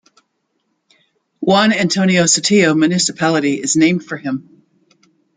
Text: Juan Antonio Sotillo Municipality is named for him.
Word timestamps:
Juan 1.41 1.71
Antonio 1.73 2.23
Sotillo 2.25 2.73
Municipality 2.75 3.61
is 3.61 3.75
named 3.75 4.03
for 4.03 4.17
him. 4.17 4.63